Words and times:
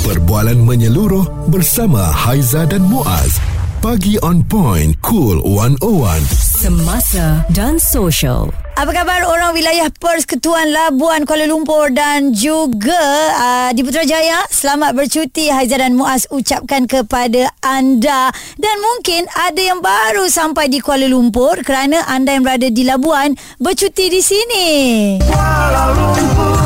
Perbualan 0.00 0.56
menyeluruh 0.64 1.52
bersama 1.52 2.00
Haiza 2.00 2.64
dan 2.64 2.80
Muaz. 2.88 3.36
Pagi 3.84 4.16
on 4.24 4.40
point, 4.44 4.96
cool 5.04 5.40
101. 5.44 6.24
Semasa 6.60 7.44
dan 7.52 7.76
social. 7.76 8.48
Apa 8.80 8.96
khabar 8.96 9.28
orang 9.28 9.52
wilayah 9.52 9.92
Persekutuan 9.92 10.72
Labuan 10.72 11.28
Kuala 11.28 11.44
Lumpur 11.44 11.92
dan 11.92 12.32
juga 12.32 12.96
uh, 13.36 13.70
di 13.76 13.84
Putrajaya? 13.84 14.40
Selamat 14.48 14.96
bercuti 14.96 15.52
Haizah 15.52 15.84
dan 15.84 15.96
Muaz 15.96 16.24
ucapkan 16.32 16.88
kepada 16.88 17.52
anda. 17.60 18.32
Dan 18.56 18.76
mungkin 18.80 19.28
ada 19.36 19.60
yang 19.60 19.84
baru 19.84 20.28
sampai 20.32 20.72
di 20.72 20.80
Kuala 20.80 21.08
Lumpur 21.08 21.60
kerana 21.60 22.08
anda 22.08 22.32
yang 22.36 22.44
berada 22.44 22.72
di 22.72 22.88
Labuan 22.88 23.36
bercuti 23.60 24.08
di 24.08 24.20
sini. 24.24 24.68
Kuala 25.24 25.92
Lumpur, 25.92 26.59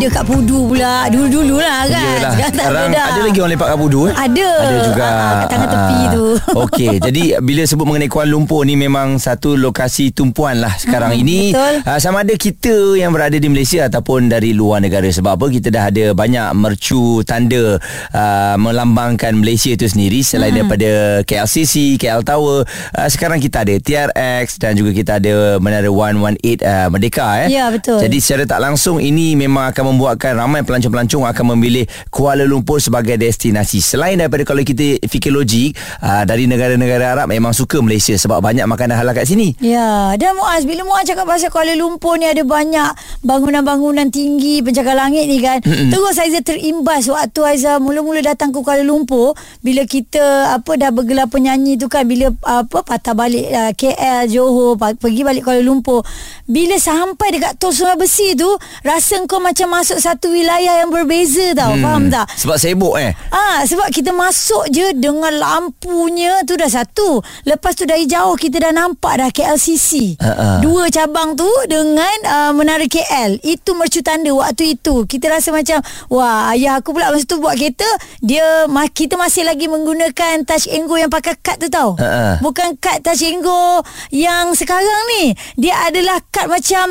ada 0.00 0.08
kat 0.10 0.24
Pudu 0.24 0.58
pula. 0.66 1.04
Dulu-dulu 1.06 1.56
lah 1.58 1.84
kan. 1.84 2.00
Yelah 2.16 2.32
Sekarang 2.48 2.88
tak 2.88 2.96
dah. 2.96 3.06
ada 3.06 3.20
lagi 3.20 3.38
orang 3.38 3.52
lepak 3.52 3.68
kat 3.68 3.78
Budu 3.78 4.00
eh? 4.02 4.14
Ada. 4.14 4.48
Ada 4.56 4.76
juga 4.82 5.04
Ah, 5.04 5.32
kat 5.36 5.48
tangan 5.50 5.68
tepi 5.68 5.98
Ah. 6.00 6.08
tu. 6.10 6.24
Okey 6.62 6.94
Jadi 6.98 7.22
bila 7.38 7.62
sebut 7.62 7.84
mengenai 7.84 8.08
Kuala 8.08 8.28
Lumpur 8.28 8.62
ni 8.62 8.74
Memang 8.74 9.16
satu 9.16 9.54
lokasi 9.54 10.10
tumpuan 10.10 10.56
lah 10.56 10.72
Sekarang 10.72 11.10
Hmm, 11.10 11.20
ini 11.20 11.50
betul. 11.50 11.74
ah, 11.84 11.98
Sama 11.98 12.22
ada 12.22 12.32
kita 12.32 12.72
yang 12.94 13.10
berada 13.10 13.34
di 13.34 13.46
Malaysia 13.46 13.84
Ataupun 13.84 14.26
dari 14.26 14.50
luar 14.50 14.78
negara 14.78 15.04
Sebab 15.06 15.32
apa 15.32 15.46
Kita 15.48 15.68
dah 15.68 15.84
ada 15.86 16.04
banyak 16.10 16.48
mercu 16.54 17.20
Tanda 17.22 17.76
uh, 17.76 18.54
Melambangkan 18.56 19.34
Malaysia 19.34 19.70
itu 19.70 19.84
sendiri 19.84 20.22
Selain 20.22 20.48
Hmm. 20.50 20.66
daripada 20.66 20.90
KLCC 21.24 21.74
KL 21.96 22.22
Tower 22.22 22.64
uh, 22.64 23.08
Sekarang 23.08 23.38
kita 23.38 23.62
ada 23.62 23.74
TRX 23.74 24.58
Dan 24.58 24.74
juga 24.74 24.90
kita 24.90 25.12
ada 25.16 25.58
Menara 25.58 25.86
118 25.86 26.40
uh, 26.58 26.88
Merdeka 26.88 27.44
eh. 27.44 27.48
Ya, 27.50 27.68
betul. 27.68 27.98
Jadi 27.98 28.16
secara 28.18 28.42
tak 28.46 28.60
langsung 28.60 28.98
Ini 28.98 29.34
memang 29.36 29.68
akan 29.68 29.82
membuatkan 29.90 30.38
Ramai 30.38 30.62
pelancong-pelancong 30.62 31.26
Akan 31.26 31.50
memilih 31.56 31.84
Kuala 32.08 32.46
Lumpur 32.46 32.78
sebagai 32.78 33.18
destinasi 33.18 33.82
Selain 33.82 34.16
daripada 34.16 34.46
Kalau 34.46 34.62
kita 34.62 35.02
fikir 35.06 35.34
logik 35.34 35.74
uh, 36.00 36.22
Dari 36.24 36.46
negara-negara 36.46 37.18
Arab 37.18 37.26
Memang 37.30 37.52
suka 37.52 37.82
Malaysia 37.82 38.14
Sebab 38.14 38.40
banyak 38.40 38.64
makanan 38.64 38.96
halal 38.96 39.12
kat 39.12 39.26
sini 39.26 39.52
Ya, 39.60 40.14
dan 40.16 40.36
Muaz, 40.38 40.64
bila 40.64 40.86
Muaz 40.86 41.04
cakap 41.04 41.26
pasal 41.26 41.50
Kuala 41.52 41.74
Lumpur 41.74 42.16
ni 42.16 42.24
ada 42.28 42.44
banyak 42.46 42.90
bangunan-bangunan 43.24 44.08
tinggi 44.08 44.62
pencakar 44.62 44.94
langit 44.94 45.26
ni 45.26 45.42
kan. 45.42 45.58
Mm-hmm. 45.60 45.90
Terus 45.90 46.16
Aizah 46.16 46.44
terimbas 46.44 47.04
waktu 47.10 47.40
Aizah 47.44 47.76
mula-mula 47.82 48.22
datang 48.22 48.54
ke 48.54 48.62
Kuala 48.62 48.84
Lumpur 48.86 49.34
bila 49.60 49.84
kita 49.84 50.54
apa 50.56 50.76
dah 50.78 50.90
bergelar 50.94 51.26
penyanyi 51.26 51.76
tu 51.76 51.90
kan 51.90 52.06
bila 52.06 52.32
apa 52.46 52.84
patah 52.84 53.14
balik 53.16 53.46
uh, 53.50 53.72
KL, 53.74 54.30
Johor, 54.30 54.78
pergi 54.78 55.22
balik 55.26 55.42
Kuala 55.44 55.60
Lumpur. 55.64 56.06
Bila 56.46 56.76
sampai 56.78 57.36
dekat 57.36 57.58
tol 57.58 57.74
Sungai 57.74 57.96
Besi 57.98 58.36
tu, 58.36 58.48
rasa 58.86 59.22
kau 59.26 59.42
macam 59.42 59.79
masuk 59.80 59.96
satu 59.96 60.28
wilayah 60.28 60.84
yang 60.84 60.92
berbeza 60.92 61.56
tau. 61.56 61.72
Hmm. 61.72 61.80
Faham 61.80 62.02
tak? 62.08 62.26
Sebab 62.36 62.56
sibuk 62.56 62.94
eh 62.96 63.16
Ah, 63.30 63.64
sebab 63.64 63.88
kita 63.88 64.12
masuk 64.12 64.68
je 64.68 64.92
dengan 64.92 65.32
lampunya 65.32 66.44
tu 66.44 66.54
dah 66.54 66.68
satu. 66.68 67.18
Lepas 67.42 67.72
tu 67.74 67.84
dari 67.84 68.04
jauh 68.04 68.34
kita 68.34 68.60
dah 68.60 68.72
nampak 68.72 69.16
dah 69.16 69.28
KLCC. 69.30 70.20
Ha-ha. 70.20 70.60
Dua 70.60 70.90
cabang 70.90 71.32
tu 71.32 71.48
dengan 71.64 72.12
uh, 72.26 72.52
menara 72.52 72.84
KL. 72.84 73.40
Itu 73.40 73.72
mercu 73.72 74.02
tanda 74.02 74.28
waktu 74.30 74.76
itu. 74.76 75.06
Kita 75.06 75.30
rasa 75.30 75.48
macam 75.50 75.80
wah, 76.08 76.52
ayah 76.52 76.76
aku 76.76 76.92
pula 76.92 77.08
masa 77.08 77.24
tu 77.24 77.38
buat 77.38 77.56
kereta, 77.56 77.86
dia 78.20 78.66
ma- 78.66 78.90
kita 78.90 79.16
masih 79.16 79.46
lagi 79.46 79.64
menggunakan 79.66 80.44
touch 80.44 80.68
and 80.68 80.84
go 80.84 80.94
yang 80.94 81.08
pakai 81.08 81.38
kad 81.38 81.56
tu 81.56 81.70
tau. 81.70 81.96
Ha-ha. 81.96 82.42
Bukan 82.42 82.76
kad 82.76 83.00
touch 83.00 83.22
and 83.22 83.40
go 83.40 83.80
yang 84.10 84.52
sekarang 84.52 85.02
ni. 85.16 85.32
Dia 85.56 85.88
adalah 85.88 86.18
kad 86.28 86.46
macam 86.46 86.90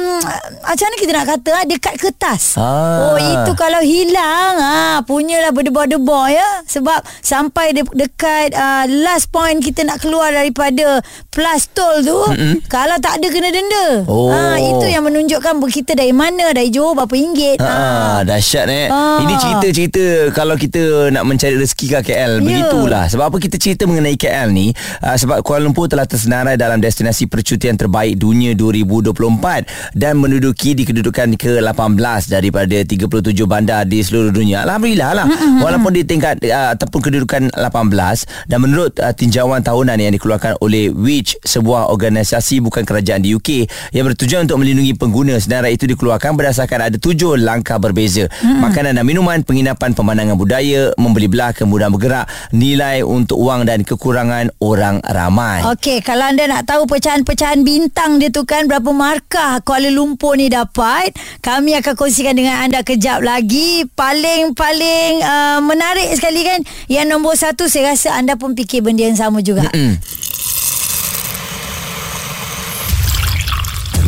macam 0.63 0.85
mana 0.87 0.95
kita 0.97 1.11
nak 1.13 1.27
kata 1.27 1.49
ah, 1.53 1.63
dia 1.63 1.77
kad 1.77 1.95
kertas. 1.95 2.55
Ah. 2.55 2.78
Oh, 2.79 3.17
itu 3.19 3.51
kalau 3.55 3.81
hilang 3.83 4.55
ah 4.59 4.97
punyalah 5.03 5.51
berdebar-debar 5.51 6.31
ya 6.31 6.49
sebab 6.65 6.99
sampai 7.19 7.75
de- 7.75 7.95
dekat 7.95 8.55
uh, 8.55 8.85
last 9.05 9.29
point 9.29 9.59
kita 9.59 9.83
nak 9.83 9.99
keluar 9.99 10.31
daripada 10.31 11.03
plus 11.29 11.67
tol 11.71 12.01
tu 12.01 12.19
mm-hmm. 12.31 12.65
kalau 12.71 12.95
tak 12.99 13.19
ada 13.19 13.27
kena 13.29 13.49
denda. 13.51 13.87
Oh. 14.07 14.31
Ah 14.31 14.57
itu 14.57 14.85
yang 14.87 15.05
menunjukkan 15.05 15.59
kita 15.69 15.93
dari 15.93 16.11
mana 16.11 16.49
dari 16.51 16.73
Johor 16.73 16.97
berapa 16.97 17.13
ringgit. 17.13 17.61
Ha, 17.61 18.25
dahsyat 18.25 18.67
eh. 18.67 18.87
Ah. 18.89 19.21
Ini 19.21 19.33
cerita-cerita 19.37 20.05
kalau 20.33 20.57
kita 20.57 21.13
nak 21.13 21.23
mencari 21.27 21.55
rezeki 21.55 21.85
kat 21.99 22.03
KL 22.09 22.33
Ya. 22.39 22.41
begitulah. 22.41 23.03
Sebab 23.09 23.25
apa 23.33 23.37
kita 23.37 23.55
cerita 23.61 23.83
mengenai 23.85 24.15
KL 24.15 24.49
ni? 24.49 24.71
Uh, 25.01 25.15
sebab 25.17 25.41
Kuala 25.45 25.65
Lumpur 25.67 25.85
telah 25.89 26.05
tersenarai 26.05 26.55
dalam 26.55 26.81
destinasi 26.81 27.29
percutian 27.29 27.75
terbaik 27.77 28.17
dunia 28.17 28.53
2024 28.57 29.95
dan 29.95 30.17
menduduki 30.17 30.73
di 30.73 30.83
kedudukan 30.87 31.35
ke-18 31.37 32.21
daripada 32.29 32.68
37 32.69 33.33
bandar 33.49 33.83
di 33.89 33.99
seluruh 34.05 34.29
dunia. 34.29 34.61
Alhamdulillah 34.63 35.11
lah. 35.17 35.25
Walaupun 35.65 35.91
di 35.97 36.05
tingkat 36.05 36.37
uh, 36.45 36.77
ataupun 36.77 36.99
kedudukan 37.01 37.49
18 37.55 38.49
dan 38.49 38.57
menurut 38.61 38.93
uh, 39.01 39.13
tinjauan 39.15 39.65
tahunan 39.65 39.97
yang 39.97 40.13
dikeluarkan 40.13 40.61
oleh 40.61 40.93
WICH 40.93 41.41
sebuah 41.43 41.89
organisasi 41.89 42.61
bukan 42.61 42.85
kerajaan 42.85 43.25
di 43.25 43.33
UK 43.33 43.65
yang 43.95 44.05
bertujuan 44.05 44.45
untuk 44.45 44.61
melindungi 44.61 44.93
pengguna 44.95 45.39
senarai 45.39 45.73
itu 45.73 45.89
dikeluarkan 45.89 46.35
berdasarkan 46.35 46.91
ada 46.91 46.97
tujuh 46.99 47.39
langkah 47.39 47.79
berbeza 47.81 48.27
hmm. 48.29 48.59
makanan 48.61 48.99
dan 48.99 49.05
minuman 49.07 49.41
penginapan 49.41 49.95
pemandangan 49.95 50.35
budaya 50.35 50.91
membeli 50.99 51.31
belah 51.31 51.55
kemudahan 51.55 51.91
bergerak 51.93 52.25
nilai 52.51 53.01
untuk 53.01 53.39
wang 53.39 53.63
dan 53.63 53.81
kekurangan 53.87 54.51
orang 54.59 54.99
ramai 55.07 55.63
Okey, 55.65 56.03
kalau 56.03 56.27
anda 56.27 56.45
nak 56.45 56.67
tahu 56.67 56.85
pecahan-pecahan 56.89 57.63
bintang 57.63 58.19
dia 58.19 58.27
tu 58.27 58.43
kan 58.43 58.67
berapa 58.67 58.91
markah 58.91 59.63
Kuala 59.63 59.87
Lumpur 59.87 60.35
ni 60.35 60.51
dapat, 60.51 61.15
kami 61.39 61.77
akan 61.79 61.93
kongsikan 61.95 62.35
dengan 62.35 62.58
anda 62.59 62.83
kejap 62.83 63.23
lagi. 63.23 63.87
Paling-paling 63.95 65.23
uh, 65.23 65.63
menarik 65.63 66.11
sekali 66.11 66.43
kan, 66.43 66.59
yang 66.91 67.07
nombor 67.07 67.39
satu 67.39 67.71
saya 67.71 67.95
rasa 67.95 68.19
anda 68.19 68.35
pun 68.35 68.51
fikir 68.51 68.83
benda 68.83 69.07
yang 69.07 69.15
sama 69.15 69.39
juga. 69.39 69.71
Mm. 69.71 69.95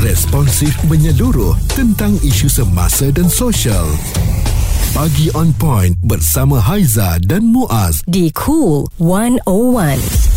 Responsif 0.03 0.75
menyeluruh 0.91 1.55
tentang 1.71 2.19
isu 2.19 2.51
semasa 2.51 3.07
dan 3.15 3.31
sosial. 3.31 3.87
Pagi 4.91 5.31
on 5.31 5.55
point 5.55 5.95
bersama 6.03 6.59
Haiza 6.59 7.15
dan 7.23 7.47
Muaz. 7.47 8.03
Di 8.03 8.27
Cool 8.35 8.91
101. 8.99 10.30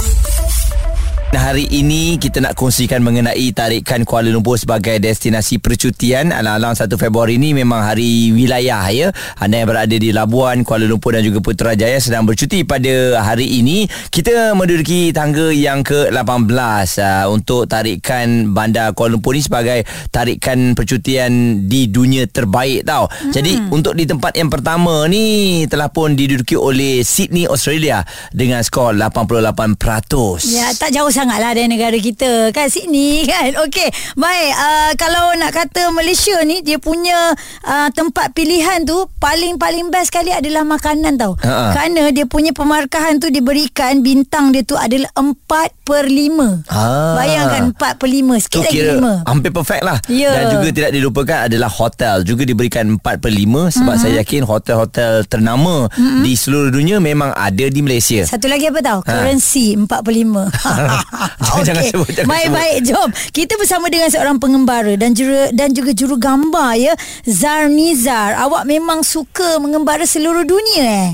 Hari 1.34 1.66
ini 1.66 2.14
kita 2.14 2.38
nak 2.38 2.54
kongsikan 2.54 3.02
mengenai 3.02 3.50
tarikan 3.50 4.06
Kuala 4.06 4.30
Lumpur 4.30 4.54
sebagai 4.54 5.02
destinasi 5.02 5.58
percutian 5.58 6.30
Alang-alang 6.30 6.78
1 6.78 6.86
Februari 6.94 7.42
ini 7.42 7.50
memang 7.50 7.82
hari 7.82 8.30
wilayah 8.30 8.86
ya 8.94 9.10
Anda 9.42 9.62
yang 9.62 9.68
berada 9.74 9.96
di 9.98 10.14
Labuan, 10.14 10.62
Kuala 10.62 10.86
Lumpur 10.86 11.18
dan 11.18 11.26
juga 11.26 11.42
Putrajaya 11.42 11.98
sedang 11.98 12.22
bercuti 12.22 12.62
pada 12.62 13.18
hari 13.18 13.58
ini 13.58 13.90
Kita 14.14 14.54
menduduki 14.54 15.10
tangga 15.10 15.50
yang 15.50 15.82
ke-18 15.82 16.54
uh, 17.02 17.26
Untuk 17.28 17.66
tarikan 17.66 18.54
bandar 18.54 18.94
Kuala 18.94 19.18
Lumpur 19.18 19.34
ni 19.34 19.42
sebagai 19.42 19.82
tarikan 20.14 20.78
percutian 20.78 21.66
di 21.66 21.90
dunia 21.90 22.30
terbaik 22.30 22.86
tau 22.86 23.10
hmm. 23.10 23.34
Jadi 23.34 23.52
untuk 23.74 23.98
di 23.98 24.06
tempat 24.06 24.38
yang 24.38 24.48
pertama 24.48 25.10
ni 25.10 25.66
telah 25.66 25.90
pun 25.90 26.14
diduduki 26.14 26.54
oleh 26.54 27.02
Sydney, 27.02 27.50
Australia 27.50 28.06
Dengan 28.30 28.62
skor 28.62 28.94
88%. 28.94 30.54
Ya, 30.54 30.70
tak 30.78 30.94
jauh 30.94 31.10
sangat 31.10 31.23
lah 31.30 31.50
dari 31.50 31.66
negara 31.66 31.94
kita 31.94 32.50
kan 32.50 32.66
Sydney 32.66 33.24
kan. 33.30 33.56
Okey, 33.62 33.88
baik. 34.14 34.50
Uh, 34.52 34.90
kalau 34.94 35.32
nak 35.34 35.52
kata 35.52 35.88
Malaysia 35.90 36.36
ni 36.42 36.60
dia 36.60 36.76
punya 36.76 37.32
uh, 37.62 37.88
tempat 37.90 38.32
pilihan 38.32 38.82
tu 38.82 38.94
paling-paling 39.16 39.88
best 39.88 40.08
sekali 40.08 40.28
adalah 40.28 40.62
makanan 40.62 41.14
tau. 41.14 41.34
Ha-ha. 41.36 41.72
Kerana 41.72 42.10
dia 42.10 42.24
punya 42.24 42.50
pemarkahan 42.50 43.16
tu 43.16 43.28
diberikan 43.28 44.00
bintang 44.00 44.50
dia 44.50 44.60
tu 44.60 44.74
adalah 44.74 45.08
4 45.14 45.36
per 45.80 46.04
5. 46.04 46.66
Ah. 46.66 47.14
Bayangkan 47.14 47.62
4 47.72 47.96
per 47.96 48.08
5. 48.08 48.40
Sikit 48.40 48.50
Tu 48.50 48.60
lagi 48.62 48.74
kira 48.74 48.92
5. 48.96 49.24
hampir 49.24 49.50
perfect 49.50 49.82
lah 49.82 49.98
Ya. 50.06 50.30
Dan 50.30 50.44
juga 50.52 50.68
tidak 50.70 50.90
dilupakan 50.90 51.38
adalah 51.44 51.68
hotel 51.68 52.16
Juga 52.22 52.42
diberikan 52.42 52.84
4 52.94 53.20
per 53.20 53.30
5 53.30 53.40
Sebab 53.70 53.84
Mm-hmm. 53.84 54.00
saya 54.00 54.14
yakin 54.18 54.42
hotel-hotel 54.42 55.12
ternama 55.24 55.86
mm-hmm. 55.88 56.20
Di 56.20 56.32
seluruh 56.34 56.70
dunia 56.70 56.98
memang 56.98 57.30
ada 57.30 57.64
di 57.64 57.78
Malaysia 57.78 58.24
Satu 58.24 58.46
lagi 58.46 58.66
apa 58.66 58.80
tahu? 58.80 59.00
Ha. 59.00 59.08
Currency 59.08 59.76
4 59.76 59.86
per 59.86 60.12
5. 60.12 60.24
Jangan- 61.44 61.64
jangan 61.64 61.82
sebut, 61.86 62.10
jangan 62.12 62.28
Baik-baik, 62.28 62.76
jom. 62.84 63.08
Kita 63.30 63.54
bersama 63.56 63.86
dengan 63.88 64.10
seorang 64.10 64.36
pengembara 64.36 64.94
dan 64.94 65.14
juru, 65.14 65.50
dan 65.54 65.70
juga 65.70 65.94
juru 65.94 66.18
gambar 66.18 66.72
ya. 66.76 66.92
Zar 67.24 67.70
Nizar. 67.70 68.36
Awak 68.36 68.66
memang 68.66 69.00
suka 69.00 69.56
mengembara 69.62 70.04
seluruh 70.04 70.42
dunia 70.42 70.84
eh? 70.84 71.12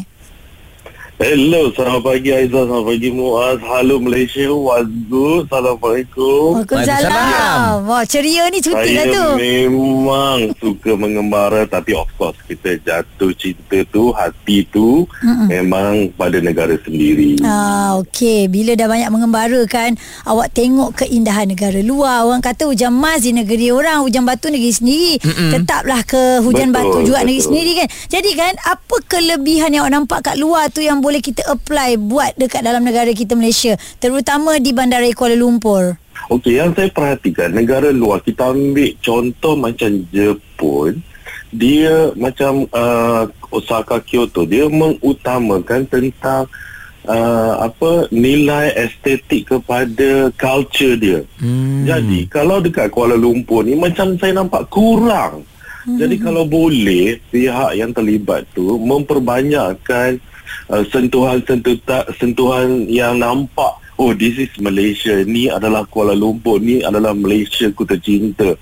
Hello, 1.20 1.69
selamat 1.76 2.00
pagi 2.00 2.32
Aizah, 2.32 2.64
selamat 2.64 2.96
pagi 2.96 3.12
Muaz. 3.12 3.61
Halo 3.61 4.00
Malaysia, 4.00 4.49
what's 4.56 4.88
good? 5.12 5.44
Assalamualaikum. 5.52 6.64
Waalaikumsalam. 6.64 7.84
Wah, 7.84 8.08
ceria 8.08 8.49
ni 8.49 8.64
cuti 8.64 8.96
lah 8.96 9.05
tu. 9.05 9.26
Saya 9.37 9.69
memang 9.69 10.56
suka 10.56 10.96
mengembara 10.96 11.69
tapi 11.69 11.93
of 11.93 12.08
course 12.17 12.40
kita 12.49 12.81
jatuh 12.81 13.37
cinta 13.37 13.84
tu, 13.93 14.17
hati 14.17 14.64
tu 14.72 15.05
Mm-mm. 15.20 15.44
memang 15.52 16.08
pada 16.17 16.40
negara 16.40 16.81
sendiri. 16.81 17.37
Ah, 17.44 18.00
okey. 18.00 18.49
Bila 18.49 18.73
dah 18.73 18.88
banyak 18.88 19.12
mengembara 19.12 19.61
kan, 19.69 20.00
awak 20.25 20.56
tengok 20.56 21.05
keindahan 21.05 21.52
negara 21.52 21.84
luar. 21.84 22.25
Orang 22.25 22.40
kata 22.40 22.64
hujan 22.64 22.96
mas 22.96 23.28
di 23.28 23.37
negeri 23.37 23.69
orang, 23.69 24.08
hujan 24.08 24.25
batu 24.25 24.49
negeri 24.49 24.73
sendiri. 24.73 25.20
Mm-mm. 25.20 25.52
Tetaplah 25.52 26.00
ke 26.00 26.40
hujan 26.40 26.73
Betul, 26.73 26.81
batu 26.81 26.99
juga 27.05 27.20
betul. 27.20 27.28
negeri 27.28 27.43
sendiri 27.44 27.73
kan. 27.76 27.88
Jadi 28.08 28.31
kan, 28.32 28.52
apa 28.64 28.96
kelebihan 29.05 29.69
yang 29.69 29.84
awak 29.84 30.00
nampak 30.00 30.25
kat 30.25 30.40
luar 30.40 30.73
tu 30.73 30.81
yang 30.81 30.96
boleh 30.96 31.10
kita 31.19 31.43
apply 31.51 31.99
buat 31.99 32.39
dekat 32.39 32.62
dalam 32.62 32.87
negara 32.87 33.11
kita 33.11 33.35
Malaysia, 33.35 33.75
terutama 33.99 34.62
di 34.62 34.71
bandara 34.71 35.11
Kuala 35.11 35.35
Lumpur? 35.35 35.99
Okey, 36.31 36.62
yang 36.62 36.71
saya 36.79 36.87
perhatikan 36.95 37.51
negara 37.51 37.91
luar 37.91 38.23
kita 38.23 38.55
ambil 38.55 38.95
contoh 39.03 39.59
macam 39.59 39.91
Jepun, 40.15 41.03
dia 41.51 42.15
macam 42.15 42.71
uh, 42.71 43.27
Osaka 43.51 43.99
Kyoto, 43.99 44.47
dia 44.47 44.71
mengutamakan 44.71 45.83
tentang 45.91 46.47
uh, 47.11 47.67
apa 47.67 48.07
nilai 48.15 48.71
estetik 48.79 49.51
kepada 49.51 50.31
culture 50.39 50.95
dia. 50.95 51.27
Hmm. 51.43 51.83
Jadi 51.89 52.31
kalau 52.31 52.62
dekat 52.62 52.93
Kuala 52.95 53.19
Lumpur 53.19 53.67
ni 53.67 53.75
macam 53.75 54.15
saya 54.21 54.37
nampak 54.39 54.71
kurang. 54.71 55.43
Hmm. 55.83 55.97
Jadi 55.97 56.21
kalau 56.21 56.45
boleh 56.45 57.19
pihak 57.33 57.73
yang 57.75 57.91
terlibat 57.91 58.45
tu 58.53 58.77
memperbanyakkan 58.79 60.21
uh, 60.70 60.85
sentuhan-sentuhan 60.88 62.05
sentuhan 62.17 62.88
yang 62.88 63.19
nampak 63.19 63.76
oh 64.00 64.17
this 64.17 64.41
is 64.41 64.52
Malaysia 64.56 65.20
ni 65.29 65.52
adalah 65.52 65.85
Kuala 65.87 66.17
Lumpur 66.17 66.58
ni 66.58 66.81
adalah 66.81 67.12
Malaysia 67.12 67.69
ku 67.73 67.85
tercinta 67.85 68.56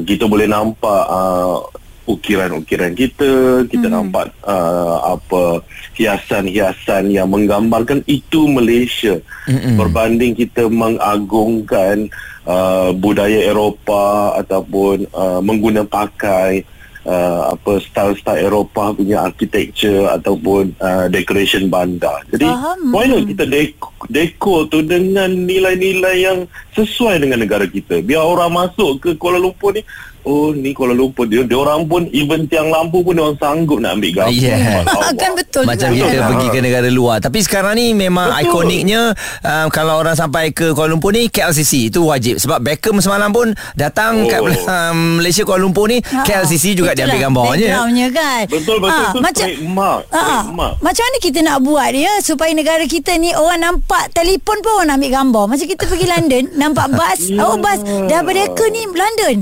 kita 0.00 0.24
boleh 0.24 0.48
nampak 0.48 1.02
uh, 1.10 1.60
ukiran-ukiran 2.08 2.96
kita 2.96 3.62
kita 3.70 3.86
hmm. 3.86 3.94
nampak 3.94 4.32
uh, 4.42 5.14
apa 5.14 5.62
hiasan-hiasan 5.94 7.12
yang 7.12 7.30
menggambarkan 7.30 8.02
itu 8.10 8.50
Malaysia 8.50 9.20
hmm. 9.46 9.76
berbanding 9.78 10.34
kita 10.34 10.66
mengagungkan 10.66 12.10
uh, 12.48 12.90
budaya 12.96 13.46
Eropah 13.52 14.40
ataupun 14.42 15.06
uh, 15.12 15.38
mengguna 15.44 15.86
pakai 15.86 16.66
uh, 17.06 17.52
apa 17.56 17.80
style-style 17.80 18.48
Eropah 18.48 18.96
punya 18.96 19.24
architecture 19.24 20.08
ataupun 20.10 20.76
uh, 20.80 21.06
decoration 21.08 21.72
bandar. 21.72 22.24
Jadi 22.28 22.46
Faham. 22.46 22.92
why 22.92 23.08
not 23.08 23.24
kita 23.24 23.44
deko, 23.48 23.88
deko 24.10 24.54
tu 24.68 24.84
dengan 24.84 25.30
nilai-nilai 25.30 26.16
yang 26.20 26.38
sesuai 26.76 27.22
dengan 27.22 27.40
negara 27.40 27.64
kita. 27.64 28.04
Biar 28.04 28.24
orang 28.24 28.52
masuk 28.52 29.00
ke 29.00 29.10
Kuala 29.16 29.40
Lumpur 29.40 29.76
ni 29.76 29.82
Oh 30.22 30.50
ni 30.50 30.70
Kuala 30.70 30.92
Lumpur 30.92 31.24
dia, 31.24 31.40
dia 31.42 31.54
orang 31.54 31.84
pun 31.84 32.04
even 32.10 32.44
tiang 32.44 32.68
lampu 32.68 33.00
pun 33.00 33.12
dia 33.12 33.22
orang 33.22 33.36
sanggup 33.36 33.78
nak 33.78 33.94
ambil 33.94 34.10
gambar. 34.14 34.32
Yeah. 34.32 34.84
Kan 35.12 35.32
betul 35.32 35.64
Macam 35.64 35.88
juga. 35.90 36.06
kita 36.06 36.12
Betul. 36.12 36.28
pergi 36.30 36.46
ke 36.48 36.58
negara 36.60 36.88
luar 36.88 37.16
Tapi 37.18 37.38
sekarang 37.40 37.74
ni 37.74 37.92
memang 37.92 38.30
Betul. 38.30 38.44
ikoniknya 38.46 39.00
um, 39.40 39.66
Kalau 39.68 39.96
orang 39.96 40.12
sampai 40.12 40.50
ke 40.50 40.70
Kuala 40.70 40.90
Lumpur 40.90 41.10
ni 41.10 41.26
KLCC 41.26 41.88
Itu 41.88 42.06
wajib 42.06 42.36
Sebab 42.36 42.60
Beckham 42.60 42.98
semalam 42.98 43.28
pun 43.28 43.48
Datang 43.74 44.12
Oh. 44.20 44.28
kat 44.28 44.40
um, 44.66 45.18
Malaysia 45.18 45.42
Kuala 45.42 45.60
Lumpur 45.60 45.86
ni 45.86 45.98
Ha, 46.02 46.22
KLCC 46.22 46.72
juga 46.72 46.90
dia 46.90 47.04
itulah 47.04 47.08
ambil 47.08 47.20
gambarnya 47.22 47.66
Backgroundnya 47.66 48.08
kan. 48.10 48.44
Betul 48.46 48.76
betul 48.78 48.98
Ah, 49.00 49.10
tu 49.10 49.18
macam 49.20 49.44
trademark, 49.44 50.00
Ah, 50.10 50.18
trademark. 50.42 50.74
macam 50.80 51.02
mana 51.02 51.16
kita 51.18 51.38
nak 51.40 51.58
buat 51.60 51.90
ya 51.92 52.12
supaya 52.20 52.50
negara 52.52 52.84
kita 52.84 53.12
ni 53.14 53.30
orang 53.32 53.60
nampak 53.60 54.10
telefon 54.10 54.58
pun 54.58 54.70
orang 54.74 54.86
nak 54.86 54.96
ambil 54.96 55.12
gambar. 55.12 55.44
Macam 55.46 55.66
kita 55.66 55.84
pergi 55.84 56.06
London 56.06 56.42
nampak 56.54 56.86
bas, 56.90 57.20
Ya. 57.30 57.42
oh 57.42 57.56
bas 57.56 57.78
dah 57.80 58.20
berdeka 58.20 58.64
ni 58.68 58.82
London. 58.86 59.36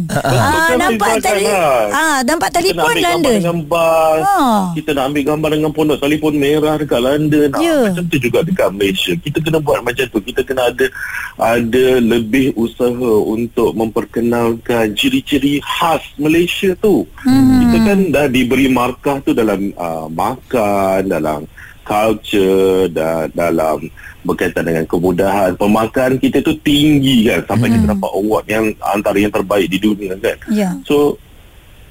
Ah, 0.69 0.76
nampak 0.79 1.09
kan? 1.19 1.87
ah 1.91 2.19
nampak 2.20 2.49
Kita 2.49 2.59
nak 2.59 2.65
telefon 2.76 2.85
ambil 2.85 2.99
gambar 2.99 3.05
London. 3.09 3.35
dengan 3.35 3.59
bas 3.65 4.20
Ah. 4.20 4.59
Kita 4.73 4.91
nak 4.93 5.05
ambil 5.06 5.23
gambar 5.25 5.50
dengan 5.50 5.70
pondok 5.70 5.99
telefon 5.99 6.35
merah 6.35 6.75
dekat 6.76 7.00
London 7.00 7.49
Ya. 7.56 7.73
ah, 7.73 7.85
Macam 7.88 8.05
tu 8.05 8.17
juga 8.19 8.38
dekat 8.41 8.69
Malaysia 8.70 9.12
Kita 9.15 9.38
kena 9.38 9.59
buat 9.59 9.81
macam 9.81 10.05
tu 10.06 10.20
Kita 10.20 10.41
kena 10.43 10.62
ada 10.69 10.87
Ada 11.37 11.87
lebih 11.99 12.53
usaha 12.55 12.91
Untuk 13.25 13.73
memperkenalkan 13.73 14.93
Ciri-ciri 14.93 15.59
khas 15.61 16.03
Malaysia 16.17 16.75
tu 16.76 17.06
hmm. 17.23 17.59
Kita 17.61 17.76
kan 17.81 17.99
dah 18.11 18.26
diberi 18.26 18.67
markah 18.67 19.21
tu 19.21 19.32
Dalam 19.32 19.71
uh, 19.73 20.06
makan 20.09 21.06
Dalam 21.06 21.41
culture 21.88 22.93
dan 22.93 23.32
dalam 23.32 23.88
berkaitan 24.20 24.69
dengan 24.69 24.85
kemudahan 24.85 25.56
pemakan 25.56 26.20
kita 26.20 26.44
tu 26.44 26.52
tinggi 26.61 27.32
kan 27.32 27.49
sampai 27.49 27.73
hmm. 27.73 27.75
kita 27.81 27.87
dapat 27.96 28.11
award 28.12 28.44
yang 28.44 28.67
antara 28.85 29.17
yang 29.17 29.32
terbaik 29.32 29.67
di 29.73 29.79
dunia 29.81 30.12
kan 30.20 30.37
Ya. 30.52 30.76
So 30.85 31.17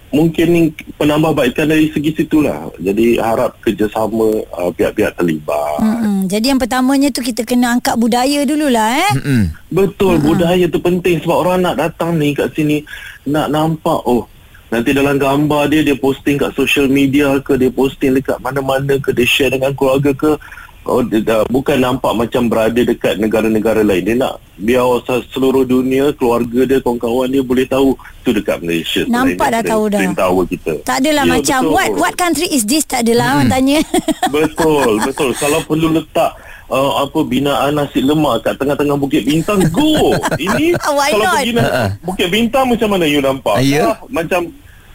mungkin 0.07 0.47
ni 0.55 0.61
penambahbaikan 0.95 1.67
dari 1.67 1.91
segi 1.91 2.15
situlah. 2.15 2.71
Jadi 2.79 3.19
harap 3.19 3.59
kerjasama 3.59 4.47
uh, 4.55 4.71
pihak-pihak 4.71 5.19
terlibat. 5.19 5.79
Hmm. 5.83 5.87
Mm-mm. 5.87 6.17
Jadi 6.31 6.45
yang 6.53 6.59
pertamanya 6.59 7.09
tu 7.11 7.19
kita 7.19 7.43
kena 7.43 7.75
angkat 7.75 7.95
budaya 7.99 8.47
dululah 8.47 9.03
eh. 9.03 9.11
Mm-mm. 9.19 9.41
Betul, 9.67 10.23
budaya 10.23 10.63
tu 10.71 10.79
penting 10.79 11.19
sebab 11.19 11.37
orang 11.43 11.59
nak 11.63 11.75
datang 11.75 12.15
ni 12.15 12.31
kat 12.31 12.55
sini 12.55 12.83
nak 13.27 13.51
nampak 13.51 13.99
oh 14.07 14.23
nanti 14.67 14.91
dalam 14.91 15.15
gambar 15.15 15.67
dia 15.67 15.81
dia 15.81 15.95
posting 15.95 16.35
kat 16.35 16.51
social 16.51 16.85
media 16.85 17.39
ke 17.39 17.55
dia 17.55 17.69
posting 17.69 18.13
dekat 18.13 18.35
mana-mana 18.37 18.97
ke 18.97 19.11
dia 19.11 19.23
share 19.23 19.49
dengan 19.49 19.71
keluarga 19.71 20.11
ke 20.11 20.35
oh 20.83 21.01
dia 21.01 21.19
dah, 21.19 21.43
bukan 21.45 21.75
nampak 21.77 22.11
macam 22.11 22.47
berada 22.47 22.79
dekat 22.79 23.15
negara-negara 23.15 23.79
lain 23.79 24.03
dia 24.03 24.15
nak 24.17 24.33
biar 24.55 24.83
se- 25.03 25.27
seluruh 25.29 25.63
dunia 25.63 26.11
keluarga 26.11 26.63
dia 26.63 26.79
kawan-kawan 26.79 27.27
dia 27.27 27.39
boleh 27.41 27.63
tahu 27.63 27.91
tu 28.21 28.31
dekat 28.31 28.59
Malaysia 28.59 29.03
Nampak 29.03 29.47
dah 29.51 29.63
tahu 29.63 29.83
dah. 29.87 29.99
Tower 30.13 30.43
kita 30.45 30.73
Tak 30.83 30.99
adalah 30.99 31.23
Ya, 31.23 31.31
macam 31.33 31.59
betul. 31.61 31.73
what 31.73 31.89
what 31.97 32.13
country 32.15 32.47
is 32.47 32.63
this 32.63 32.83
tak 32.83 33.03
adalah 33.03 33.35
orang 33.35 33.47
tanya. 33.49 33.79
Betul, 34.27 34.99
betul. 34.99 35.31
Kalau 35.33 35.59
perlu 35.63 35.87
letak 35.91 36.31
uh, 36.67 36.91
apa 37.01 37.19
binaan 37.21 37.71
nasi 37.73 37.99
lemak 37.99 38.41
kat 38.41 38.53
tengah-tengah 38.55 38.95
Bukit 38.95 39.23
Bintang, 39.23 39.59
go. 39.69 40.13
Ini 40.39 40.75
Why 40.77 41.09
kalau 41.11 41.25
not? 41.25 41.35
pergi 41.37 41.51
na- 41.53 41.91
Bukit 42.01 42.27
Bintang 42.27 42.65
macam 42.67 42.87
mana 42.89 43.05
you 43.05 43.19
nampak? 43.19 43.55
Ah, 43.55 43.63
ya? 43.63 43.83
Ah, 43.85 43.97
macam 44.07 44.41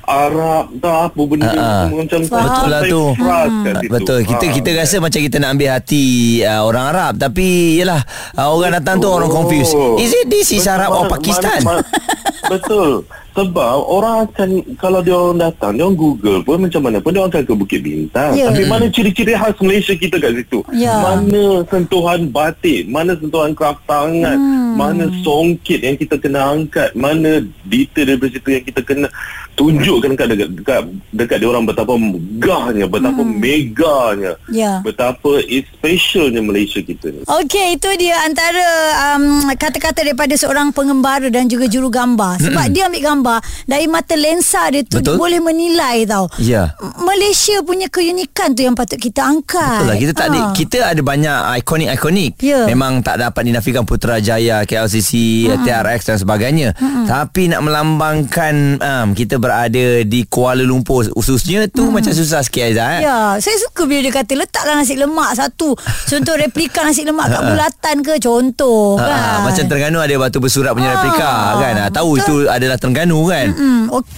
Arab 0.03 0.67
dah 0.77 1.07
apa 1.07 1.23
benda 1.23 1.47
ah. 1.49 1.87
uh 1.87 1.95
macam 1.95 2.21
Faham. 2.27 2.43
Betul 2.43 2.67
lah 2.67 2.81
tu. 2.83 3.03
kat 3.15 3.75
situ. 3.79 3.87
Betul 3.89 4.19
kita 4.27 4.45
Ah. 4.45 4.53
kita 4.53 4.71
rasa 4.75 4.97
macam 4.99 5.21
kita 5.23 5.37
nak 5.39 5.51
ambil 5.55 5.69
hati 5.71 6.07
uh, 6.43 6.61
orang 6.61 6.85
Arab 6.91 7.13
tapi 7.17 7.47
yalah 7.79 8.03
uh, 8.35 8.51
orang 8.51 8.75
datang 8.75 8.99
tu 8.99 9.07
orang 9.07 9.31
confused. 9.31 9.71
Is 9.97 10.11
it 10.13 10.27
this 10.27 10.51
is 10.51 10.61
Betul, 10.61 10.75
Arab 10.75 10.91
or 10.93 11.05
Pakistan? 11.09 11.63
mana- 11.63 11.81
mana- 11.81 11.89
betul. 12.53 12.91
Sebab 13.33 13.89
orang 13.89 14.29
akan 14.29 14.77
kalau 14.77 15.01
dia 15.01 15.17
orang 15.17 15.41
datang, 15.41 15.73
dia 15.73 15.89
orang 15.89 15.97
Google 15.97 16.45
pun 16.45 16.69
macam 16.69 16.81
mana 16.85 17.01
pun 17.01 17.17
dia 17.17 17.25
orang 17.25 17.33
akan 17.33 17.45
ke 17.49 17.55
Bukit 17.57 17.81
Bintang. 17.81 18.37
Ya. 18.37 18.53
Tapi 18.53 18.69
mana 18.69 18.93
ciri-ciri 18.93 19.33
khas 19.33 19.57
Malaysia 19.65 19.97
kita 19.97 20.21
kat 20.21 20.37
situ? 20.37 20.61
Ya. 20.77 21.01
Mana 21.01 21.65
sentuhan 21.73 22.29
batik, 22.29 22.85
mana 22.93 23.17
sentuhan 23.17 23.57
kraft 23.57 23.81
tangan, 23.89 24.37
Hmm. 24.37 24.77
mana 24.77 25.05
songkit 25.25 25.81
yang 25.81 25.97
kita 25.97 26.21
kena 26.21 26.53
angkat, 26.53 26.93
mana 26.93 27.41
detail 27.65 28.05
daripada 28.13 28.37
situ 28.37 28.49
yang 28.53 28.65
kita 28.69 28.81
kena 28.85 29.09
tunjukkan 29.55 30.13
kat 30.13 30.27
dekat 30.29 30.49
dekat, 30.55 30.83
dekat 31.11 31.37
dia 31.37 31.47
orang 31.47 31.65
betapa 31.65 31.93
megahnya, 31.95 32.87
betapa 32.87 33.23
meganya, 33.23 34.33
Ya. 34.49 34.81
betapa 34.81 35.39
specialnya 35.43 36.41
Malaysia 36.41 36.79
kita 36.79 37.09
ni. 37.09 37.21
Okey, 37.25 37.77
itu 37.77 37.89
dia 37.97 38.17
antara 38.21 38.65
um, 39.11 39.25
kata-kata 39.53 40.03
daripada 40.03 40.33
seorang 40.33 40.71
pengembara 40.71 41.29
dan 41.29 41.47
juga 41.47 41.67
juru 41.67 41.89
gambar. 41.89 42.39
Sebab 42.39 42.65
dia 42.69 42.87
ambil 42.87 43.03
gambar 43.03 43.39
dari 43.65 43.87
mata 43.87 44.15
lensa 44.15 44.69
dia 44.69 44.83
tu 44.83 44.99
Betul. 44.99 45.05
dia 45.07 45.21
boleh 45.21 45.41
menilai 45.41 46.05
tau. 46.05 46.27
M- 46.33 46.73
Malaysia 47.03 47.61
punya 47.63 47.87
keunikan 47.87 48.51
tu 48.51 48.63
yang 48.63 48.73
patut 48.73 48.97
kita 48.97 49.23
angkat. 49.23 49.79
Betul 49.79 49.87
lah 49.87 49.99
kita 49.99 50.13
tak 50.13 50.27
ada 50.27 50.41
Ah. 50.41 50.51
kita 50.53 50.79
ada 50.83 51.01
banyak 51.01 51.37
ikonik-ikonik. 51.61 52.31
Ya. 52.39 52.65
Memang 52.65 53.01
tak 53.01 53.19
dapat 53.19 53.43
dinafikan 53.45 53.83
Putrajaya, 53.83 54.63
KLCC, 54.63 55.13
Hmm. 55.45 55.63
TRX 55.63 56.01
dan 56.05 56.17
sebagainya. 56.17 56.69
Tapi 57.05 57.47
nak 57.47 57.61
melambangkan 57.63 58.55
um, 58.77 59.09
kita 59.13 59.42
berada 59.43 59.85
di 60.03 60.23
Kuala 60.25 60.63
Lumpur 60.63 61.11
khususnya 61.11 61.67
tu 61.67 61.91
macam 61.91 62.09
susah 62.09 62.41
sikit 62.41 62.63
Aizah 62.63 62.87
eh. 62.89 63.01
Hmm. 63.03 63.05
Ya, 63.05 63.19
saya 63.37 63.57
suka 63.59 63.83
bila 63.85 63.99
dia 64.01 64.15
kata 64.15 64.39
letaklah 64.39 64.79
nasi 64.79 64.95
lemak 64.95 65.35
satu. 65.35 65.75
Contoh 66.07 66.35
replika 66.35 66.81
nasi 66.81 67.03
lemak 67.03 67.27
kat 67.27 67.43
bulatan 67.43 67.97
ke 68.01 68.15
contoh 68.17 68.95
Ah, 68.95 69.11
kan. 69.43 69.51
macam 69.51 69.65
Terengganu 69.67 69.99
ada 69.99 70.15
batu 70.17 70.39
bersurat 70.39 70.71
punya 70.71 70.89
Ah, 70.89 70.95
replika 70.95 71.31
kan. 71.59 71.75
Ah, 71.77 71.91
tahu 71.91 72.11
betul. 72.15 72.23
itu 72.23 72.35
adalah 72.47 72.77
Terengganu 72.77 73.19
kan. 73.27 73.47
Hmm, 73.51 73.83
okey. 73.91 74.15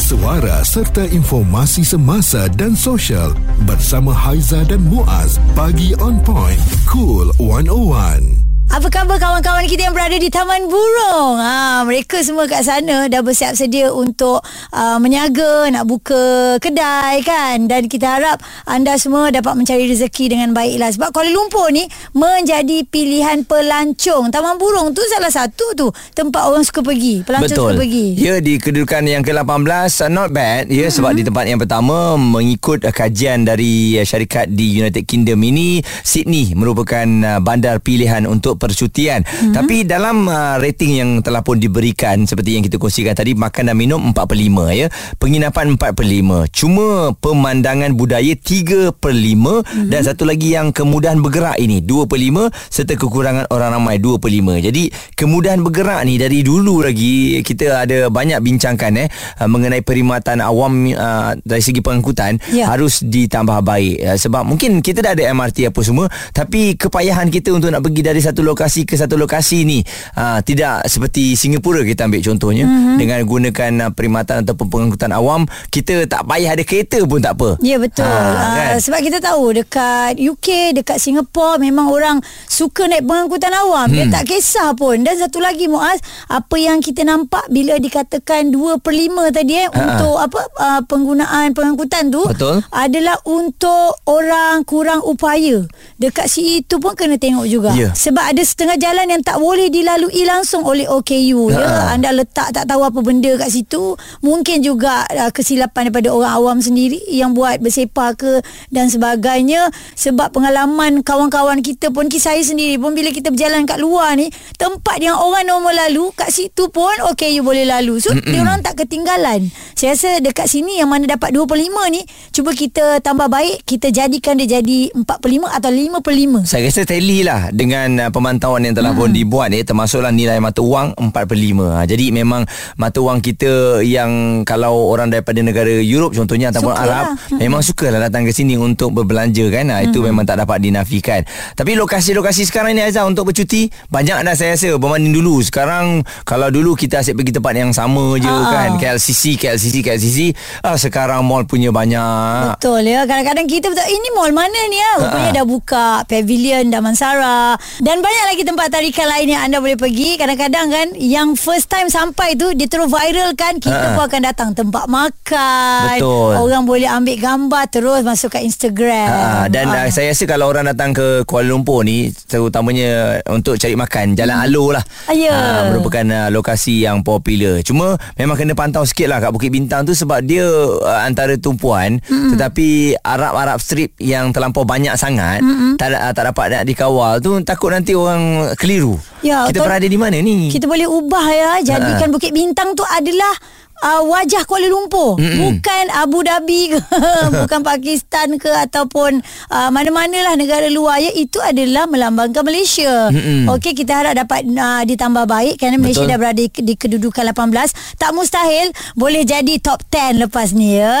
Suara 0.00 0.58
serta 0.60 1.06
informasi 1.06 1.86
semasa 1.86 2.50
dan 2.50 2.74
sosial 2.74 3.30
bersama 3.62 4.10
Haiza 4.10 4.66
dan 4.66 4.82
Muaz. 4.82 5.38
Pagi 5.54 5.94
on 5.96 6.18
point. 6.20 6.58
Cool 6.84 7.30
101. 7.38 8.49
Apa 8.70 8.86
khabar 8.86 9.18
kawan-kawan 9.18 9.66
kita 9.66 9.90
yang 9.90 9.98
berada 9.98 10.14
di 10.14 10.30
Taman 10.30 10.70
Burung? 10.70 11.42
Ha, 11.42 11.82
mereka 11.82 12.22
semua 12.22 12.46
kat 12.46 12.62
sana 12.62 13.10
dah 13.10 13.18
bersiap 13.18 13.58
sedia 13.58 13.90
untuk 13.90 14.38
uh, 14.70 14.94
menyaga, 15.02 15.66
nak 15.74 15.90
buka 15.90 16.54
kedai 16.62 17.18
kan. 17.26 17.66
Dan 17.66 17.90
kita 17.90 18.06
harap 18.06 18.38
anda 18.70 18.94
semua 18.94 19.34
dapat 19.34 19.58
mencari 19.58 19.90
rezeki 19.90 20.38
dengan 20.38 20.54
baiklah. 20.54 20.86
Sebab 20.86 21.10
Kuala 21.10 21.34
Lumpur 21.34 21.74
ni 21.74 21.82
menjadi 22.14 22.86
pilihan 22.86 23.42
pelancong. 23.42 24.30
Taman 24.30 24.54
Burung 24.54 24.94
tu 24.94 25.02
salah 25.10 25.34
satu 25.34 25.74
tu 25.74 25.90
tempat 26.14 26.46
orang 26.46 26.62
suka 26.62 26.86
pergi. 26.86 27.26
Pelancong 27.26 27.50
Betul. 27.50 27.74
suka 27.74 27.80
pergi. 27.82 28.06
Ya 28.22 28.38
di 28.38 28.54
kedudukan 28.54 29.02
yang 29.02 29.26
ke-18 29.26 30.06
uh, 30.06 30.10
not 30.14 30.30
bad 30.30 30.70
ya 30.70 30.86
mm-hmm. 30.86 30.94
sebab 30.94 31.10
di 31.18 31.26
tempat 31.26 31.44
yang 31.50 31.58
pertama 31.58 32.14
mengikut 32.14 32.86
uh, 32.86 32.94
kajian 32.94 33.42
dari 33.42 33.98
uh, 33.98 34.06
syarikat 34.06 34.46
di 34.46 34.78
United 34.78 35.10
Kingdom 35.10 35.42
ini 35.42 35.82
Sydney 36.06 36.54
merupakan 36.54 37.02
uh, 37.26 37.42
bandar 37.42 37.82
pilihan 37.82 38.30
untuk 38.30 38.59
percutian. 38.60 39.24
Mm-hmm. 39.24 39.54
Tapi 39.56 39.76
dalam 39.88 40.28
uh, 40.28 40.60
rating 40.60 41.00
yang 41.00 41.10
telah 41.24 41.40
pun 41.40 41.56
diberikan 41.56 42.28
seperti 42.28 42.60
yang 42.60 42.64
kita 42.68 42.76
kongsikan 42.76 43.16
tadi 43.16 43.32
makan 43.32 43.72
dan 43.72 43.76
minum 43.76 44.12
4 44.12 44.14
per 44.14 44.36
5 44.36 44.76
ya. 44.76 44.86
Penginapan 45.16 45.80
4 45.80 45.96
per 45.96 46.04
5. 46.04 46.52
Cuma 46.52 47.16
pemandangan 47.16 47.96
budaya 47.96 48.36
3 48.36 48.92
per 48.92 49.16
5 49.16 49.16
mm-hmm. 49.16 49.88
dan 49.88 50.00
satu 50.04 50.28
lagi 50.28 50.52
yang 50.52 50.70
kemudahan 50.76 51.18
bergerak 51.24 51.56
ini 51.56 51.80
2 51.80 52.04
per 52.04 52.20
5 52.20 52.52
serta 52.68 52.94
kekurangan 53.00 53.48
orang 53.48 53.80
ramai 53.80 53.96
2 53.96 54.20
per 54.20 54.28
5. 54.28 54.66
Jadi 54.68 54.92
kemudahan 55.16 55.64
bergerak 55.64 56.04
ni 56.04 56.20
dari 56.20 56.44
dulu 56.44 56.84
lagi 56.84 57.40
kita 57.40 57.88
ada 57.88 58.12
banyak 58.12 58.36
bincangkan 58.42 58.92
eh 59.00 59.08
uh, 59.40 59.48
mengenai 59.48 59.80
perkhidmatan 59.80 60.42
awam 60.44 60.90
uh, 60.92 61.32
dari 61.40 61.62
segi 61.64 61.80
pengangkutan 61.80 62.42
Ya. 62.50 62.66
harus 62.66 63.04
ditambah 63.06 63.62
baik 63.62 63.96
uh, 64.02 64.18
sebab 64.18 64.42
mungkin 64.42 64.82
kita 64.82 65.04
dah 65.04 65.12
ada 65.14 65.24
MRT 65.30 65.70
apa 65.70 65.80
semua 65.86 66.10
tapi 66.34 66.74
kepayahan 66.74 67.30
kita 67.30 67.54
untuk 67.54 67.70
nak 67.70 67.84
pergi 67.86 68.02
dari 68.02 68.20
satu 68.20 68.42
lokasi 68.50 68.82
ke 68.82 68.98
satu 68.98 69.14
lokasi 69.14 69.62
ni 69.62 69.78
uh, 70.18 70.42
tidak 70.42 70.84
seperti 70.90 71.38
Singapura 71.38 71.86
kita 71.86 72.10
ambil 72.10 72.20
contohnya 72.26 72.66
mm-hmm. 72.66 72.96
dengan 72.98 73.18
gunakan 73.22 73.72
uh, 73.86 73.90
perkhidmatan 73.94 74.42
ataupun 74.42 74.66
pengangkutan 74.66 75.14
awam 75.14 75.46
kita 75.70 76.04
tak 76.10 76.26
payah 76.26 76.58
ada 76.58 76.64
kereta 76.66 76.98
pun 77.06 77.22
tak 77.22 77.38
apa 77.38 77.50
Ya 77.62 77.76
betul 77.78 78.08
Ha, 78.10 78.16
ha, 78.16 78.44
kan? 78.56 78.66
uh, 78.74 78.78
Sebab 78.80 79.00
kita 79.04 79.18
tahu 79.22 79.44
Dekat 79.54 80.18
UK 80.18 80.74
Dekat 80.74 80.98
Singapura 80.98 81.60
Memang 81.60 81.92
orang 81.92 82.16
Suka 82.48 82.88
naik 82.88 83.06
pengangkutan 83.06 83.52
awam 83.54 83.86
hmm. 83.86 83.94
Dia 83.96 84.06
tak 84.10 84.24
kisah 84.32 84.74
pun 84.74 85.04
Dan 85.04 85.14
satu 85.20 85.38
lagi 85.38 85.68
Muaz 85.70 86.00
Apa 86.26 86.56
yang 86.56 86.82
kita 86.82 87.04
nampak 87.06 87.46
Bila 87.52 87.76
dikatakan 87.78 88.50
2 88.50 88.82
per 88.82 88.92
5 88.96 89.36
tadi 89.36 89.54
eh, 89.62 89.68
Ha, 89.70 89.76
Untuk 89.76 90.16
apa 90.18 90.40
uh, 90.58 90.80
Penggunaan 90.88 91.54
pengangkutan 91.54 92.10
tu 92.10 92.24
Betul. 92.26 92.64
Adalah 92.74 93.20
untuk 93.28 94.02
Orang 94.08 94.66
kurang 94.66 95.04
upaya 95.04 95.62
Dekat 96.00 96.26
situ 96.26 96.80
pun 96.82 96.96
Kena 96.96 97.20
tengok 97.20 97.46
juga 97.46 97.70
Ya. 97.70 97.94
Sebab 97.94 98.34
ada 98.34 98.39
setengah 98.42 98.76
jalan 98.80 99.06
Yang 99.10 99.22
tak 99.26 99.38
boleh 99.38 99.68
dilalui 99.68 100.22
langsung 100.24 100.62
Oleh 100.64 100.86
OKU 100.88 101.52
ya. 101.52 101.60
Ha. 101.60 101.96
Anda 101.96 102.12
letak 102.14 102.52
tak 102.54 102.64
tahu 102.66 102.82
apa 102.84 103.00
benda 103.00 103.32
kat 103.38 103.50
situ 103.52 103.96
Mungkin 104.24 104.60
juga 104.64 105.04
uh, 105.08 105.30
Kesilapan 105.30 105.88
daripada 105.88 106.12
orang 106.12 106.32
awam 106.36 106.58
sendiri 106.58 107.00
Yang 107.08 107.30
buat 107.36 107.56
bersepah 107.62 108.10
ke 108.16 108.44
Dan 108.68 108.88
sebagainya 108.90 109.70
Sebab 109.96 110.34
pengalaman 110.34 111.00
Kawan-kawan 111.00 111.64
kita 111.64 111.92
pun 111.94 112.10
saya 112.20 112.42
sendiri 112.44 112.76
pun 112.76 112.92
Bila 112.92 113.14
kita 113.14 113.32
berjalan 113.32 113.64
kat 113.64 113.80
luar 113.80 114.18
ni 114.18 114.28
Tempat 114.60 115.00
yang 115.00 115.16
orang 115.16 115.48
normal 115.48 115.88
lalu 115.88 116.12
Kat 116.12 116.28
situ 116.28 116.68
pun 116.68 116.92
you 117.28 117.44
boleh 117.44 117.64
lalu 117.64 118.02
So 118.02 118.12
Mm-mm. 118.12 118.28
dia 118.28 118.40
orang 118.42 118.60
tak 118.60 118.84
ketinggalan 118.84 119.48
Saya 119.72 119.94
rasa 119.96 120.20
dekat 120.20 120.50
sini 120.50 120.80
Yang 120.80 120.90
mana 120.90 121.04
dapat 121.16 121.32
2 121.32 121.46
per 121.46 121.56
5 121.56 121.94
ni 121.94 122.02
Cuba 122.32 122.50
kita 122.52 123.00
tambah 123.00 123.30
baik 123.30 123.64
Kita 123.64 123.88
jadikan 123.88 124.36
dia 124.36 124.60
jadi 124.60 124.92
4 124.92 125.04
per 125.06 125.30
5 125.30 125.56
Atau 125.56 125.70
5 125.70 126.04
per 126.04 126.12
5 126.12 126.50
Saya 126.50 126.68
rasa 126.68 126.82
tally 126.84 127.22
lah 127.22 127.48
dengan 127.54 128.08
uh, 128.08 128.10
pemantauan 128.30 128.62
yang 128.62 128.78
telah 128.78 128.94
hmm. 128.94 129.02
pun 129.02 129.10
dibuat 129.10 129.50
ni 129.50 129.66
termasuklah 129.66 130.14
nilai 130.14 130.38
mata 130.38 130.62
wang 130.62 130.94
4 130.94 131.10
per 131.10 131.34
5. 131.34 131.74
Ha, 131.74 131.82
jadi 131.82 132.14
memang 132.14 132.46
mata 132.78 133.02
wang 133.02 133.18
kita 133.18 133.82
yang 133.82 134.42
kalau 134.46 134.86
orang 134.86 135.10
daripada 135.10 135.42
negara 135.42 135.82
Europe 135.82 136.14
contohnya 136.14 136.54
ataupun 136.54 136.70
Sukalah. 136.70 136.86
Arab 136.86 137.06
Hmm. 137.10 137.42
memang 137.42 137.58
sukalah 137.58 138.00
datang 138.06 138.22
ke 138.22 138.30
sini 138.30 138.54
untuk 138.54 138.94
berbelanja 138.94 139.50
kan. 139.50 139.66
Ha, 139.74 139.82
itu 139.82 139.98
memang 139.98 140.22
tak 140.22 140.38
dapat 140.38 140.62
dinafikan. 140.62 141.26
Tapi 141.58 141.74
lokasi-lokasi 141.74 142.46
sekarang 142.46 142.78
ni 142.78 142.86
Aizah 142.86 143.02
untuk 143.02 143.26
bercuti 143.26 143.66
banyak 143.90 144.22
dah 144.22 144.34
saya 144.38 144.54
rasa 144.54 144.78
berbanding 144.78 145.10
dulu. 145.10 145.42
Sekarang 145.42 146.06
kalau 146.22 146.54
dulu 146.54 146.78
kita 146.78 147.02
asyik 147.02 147.18
pergi 147.18 147.34
tempat 147.34 147.54
yang 147.58 147.74
sama 147.74 148.14
je 148.14 148.30
ha. 148.30 148.46
kan. 148.46 148.70
KLCC, 148.78 149.34
KLCC, 149.42 149.82
KLCC. 149.82 150.18
Ah, 150.62 150.78
sekarang 150.78 151.26
mall 151.26 151.42
punya 151.50 151.74
banyak. 151.74 152.54
Betul 152.56 152.86
ya 152.86 153.02
Kadang-kadang 153.08 153.46
kita 153.48 153.66
betul 153.72 153.86
Ini 153.88 154.08
mall 154.12 154.30
mana 154.30 154.60
ni 154.68 154.78
ya 154.78 154.90
Rupanya 155.00 155.30
Ha-ha. 155.32 155.38
dah 155.40 155.46
buka 155.46 155.86
Pavilion 156.04 156.68
Damansara 156.68 157.56
Dan 157.80 158.04
banyak 158.04 158.19
lagi 158.26 158.42
tempat 158.42 158.66
tarikan 158.68 159.06
lain 159.08 159.26
Yang 159.30 159.42
anda 159.46 159.58
boleh 159.58 159.78
pergi 159.78 160.10
Kadang-kadang 160.16 160.66
kan 160.68 160.86
Yang 160.96 161.28
first 161.38 161.66
time 161.66 161.88
sampai 161.88 162.34
tu 162.34 162.50
Dia 162.52 162.66
terus 162.66 162.88
viral 162.88 163.32
kan 163.32 163.56
Kita 163.56 163.72
Ha-ha. 163.72 163.96
pun 163.96 164.04
akan 164.04 164.20
datang 164.20 164.48
Tempat 164.52 164.84
makan 164.88 165.96
Betul. 165.96 166.32
Orang 166.36 166.62
boleh 166.64 166.90
ambil 166.90 167.16
gambar 167.16 167.64
Terus 167.70 168.00
masuk 168.02 168.34
kat 168.34 168.42
Instagram 168.42 169.08
Ha, 169.10 169.46
dan 169.46 169.70
Ah. 169.70 169.86
uh, 169.86 169.88
saya 169.88 170.10
rasa 170.10 170.24
kalau 170.26 170.50
orang 170.50 170.66
datang 170.66 170.90
ke 170.90 171.22
Kuala 171.22 171.54
Lumpur 171.54 171.86
ni 171.86 172.10
terutamanya 172.26 173.22
untuk 173.30 173.54
cari 173.54 173.78
makan 173.78 174.18
Jalan 174.18 174.34
hmm. 174.34 174.44
Alor 174.48 174.68
lah. 174.74 174.84
Ya. 175.14 175.30
Ah, 175.30 175.62
merupakan 175.70 176.02
uh, 176.02 176.28
lokasi 176.34 176.82
yang 176.82 177.06
popular. 177.06 177.62
Cuma 177.62 177.94
memang 178.16 178.34
kena 178.34 178.58
pantau 178.58 178.82
sikit 178.82 179.06
lah 179.06 179.22
kat 179.22 179.30
Bukit 179.30 179.54
Bintang 179.54 179.86
tu 179.86 179.94
sebab 179.94 180.24
dia 180.24 180.42
uh, 180.42 181.00
antara 181.06 181.38
tumpuan 181.38 182.02
hmm. 182.02 182.34
tetapi 182.34 182.98
Arab-Arab 182.98 183.62
strip 183.62 183.94
yang 184.02 184.34
terlampau 184.34 184.66
banyak 184.66 184.96
sangat 184.98 185.38
hmm. 185.38 185.78
tak 185.78 185.94
uh, 185.94 186.10
tak 186.10 186.24
dapat 186.34 186.46
nak 186.50 186.64
dikawal 186.66 187.22
tu 187.22 187.38
takut 187.46 187.70
nanti 187.70 187.94
orang 187.94 188.09
keliru. 188.56 188.96
Ya, 189.20 189.44
Kita 189.44 189.60
berada 189.60 189.84
di 189.84 189.98
mana 190.00 190.16
ni? 190.16 190.48
Kita 190.48 190.64
boleh 190.64 190.88
ubah 190.88 191.26
ya 191.28 191.50
Jadikan 191.60 192.08
Ha. 192.08 192.14
Bukit 192.14 192.32
Bintang 192.32 192.72
tu 192.72 192.84
adalah 192.86 193.34
Uh, 193.80 194.04
wajah 194.12 194.44
Kuala 194.44 194.68
Lumpur 194.68 195.16
Mm-mm. 195.16 195.40
bukan 195.40 195.84
Abu 195.96 196.20
Dhabi 196.20 196.68
ke 196.68 196.76
bukan 197.40 197.64
Pakistan 197.64 198.36
ke 198.36 198.52
ataupun 198.52 199.24
uh, 199.48 199.72
mana-manalah 199.72 200.36
negara 200.36 200.68
luar 200.68 201.00
ya 201.00 201.08
itu 201.16 201.40
adalah 201.40 201.88
melambangkan 201.88 202.44
Malaysia. 202.44 203.08
Okey 203.48 203.72
kita 203.72 204.04
harap 204.04 204.20
dapat 204.20 204.44
uh, 204.52 204.84
ditambah 204.84 205.24
baik 205.24 205.56
kerana 205.56 205.80
Malaysia 205.80 206.04
Betul. 206.04 206.12
dah 206.12 206.18
berada 206.20 206.36
di, 206.36 206.52
di 206.52 206.74
kedudukan 206.76 207.24
18 207.32 207.96
tak 207.96 208.12
mustahil 208.12 208.68
boleh 208.92 209.24
jadi 209.24 209.56
top 209.56 209.80
10 209.88 210.28
lepas 210.28 210.52
ni 210.52 210.76
ya. 210.76 211.00